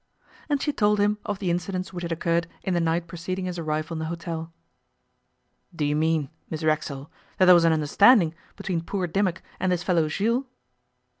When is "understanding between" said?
7.73-8.81